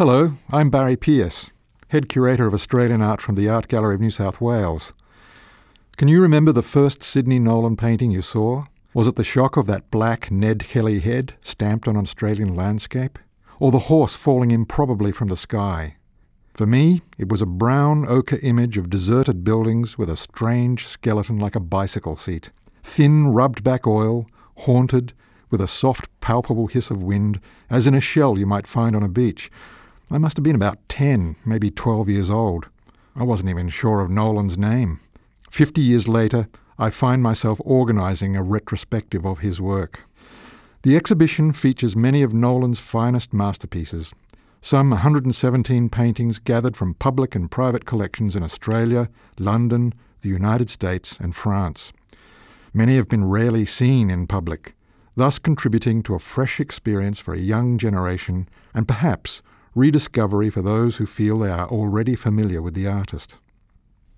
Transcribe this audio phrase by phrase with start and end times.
[0.00, 1.50] Hello, I'm Barry Pearce,
[1.88, 4.94] Head Curator of Australian Art from the Art Gallery of New South Wales.
[5.98, 8.64] Can you remember the first Sidney Nolan painting you saw?
[8.94, 13.18] Was it the shock of that black Ned Kelly head stamped on an Australian landscape?
[13.58, 15.96] Or the horse falling improbably from the sky?
[16.54, 21.38] For me, it was a brown ochre image of deserted buildings with a strange skeleton
[21.38, 22.52] like a bicycle seat.
[22.82, 24.26] Thin, rubbed back oil,
[24.60, 25.12] haunted,
[25.50, 27.38] with a soft, palpable hiss of wind,
[27.68, 29.50] as in a shell you might find on a beach.
[30.12, 32.68] I must have been about 10, maybe 12 years old.
[33.14, 34.98] I wasn't even sure of Nolan's name.
[35.48, 36.48] Fifty years later,
[36.78, 40.08] I find myself organising a retrospective of his work.
[40.82, 44.12] The exhibition features many of Nolan's finest masterpieces,
[44.60, 51.18] some 117 paintings gathered from public and private collections in Australia, London, the United States,
[51.20, 51.92] and France.
[52.74, 54.74] Many have been rarely seen in public,
[55.14, 59.42] thus contributing to a fresh experience for a young generation and perhaps
[59.74, 63.38] rediscovery for those who feel they are already familiar with the artist.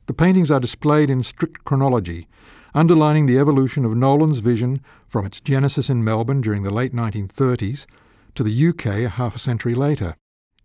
[0.07, 2.27] The paintings are displayed in strict chronology,
[2.75, 7.87] underlining the evolution of Nolan's vision from its genesis in Melbourne during the late 1930s
[8.35, 10.15] to the UK a half a century later.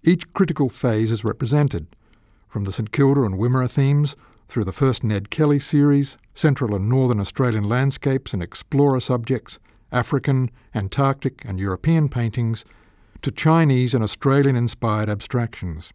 [0.03, 1.88] Each critical phase is represented,
[2.47, 4.16] from the St Kilda and Wimmera themes
[4.47, 9.59] through the first Ned Kelly series, Central and Northern Australian landscapes and explorer subjects,
[9.91, 12.63] African, Antarctic, and European paintings,
[13.21, 15.93] to Chinese and Australian inspired abstractions.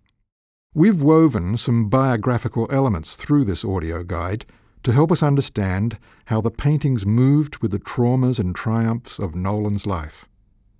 [0.75, 4.47] We've woven some biographical elements through this audio guide
[4.83, 9.87] to help us understand how the paintings moved with the traumas and triumphs of Nolan's
[9.87, 10.27] life.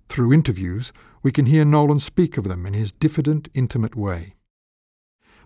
[0.09, 4.35] Through interviews, we can hear Nolan speak of them in his diffident, intimate way.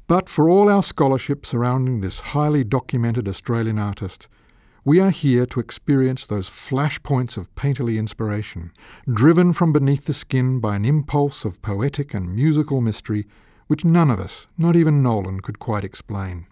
[0.07, 4.27] But for all our scholarship surrounding this highly documented Australian artist,
[4.88, 8.71] we are here to experience those flashpoints of painterly inspiration,
[9.13, 13.25] driven from beneath the skin by an impulse of poetic and musical mystery
[13.67, 16.47] which none of us, not even Nolan, could quite explain.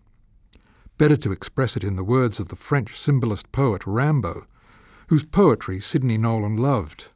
[0.97, 4.44] Better to express it in the words of the French symbolist poet Rimbaud,
[5.07, 7.12] whose poetry Sidney Nolan loved.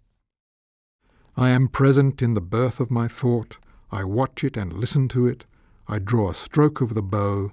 [1.36, 3.60] I am present in the birth of my thought,
[3.92, 5.46] I watch it and listen to it,
[5.86, 7.52] I draw a stroke of the bow,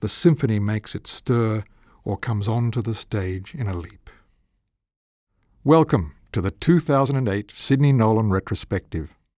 [0.00, 1.64] the symphony makes it stir,
[2.06, 4.08] or comes onto the stage in a leap.
[5.64, 9.16] Welcome to the 2008 Sidney Nolan Retrospective.